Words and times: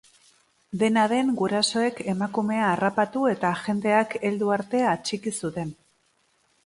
Dena 0.83 1.01
den, 1.11 1.27
gurasoek 1.41 2.01
emakumea 2.13 2.65
harrapatu 2.69 3.27
eta 3.35 3.51
agenteak 3.61 4.17
heldu 4.23 4.51
arte 4.59 4.85
atxiki 4.97 5.35
zuten. 5.43 5.71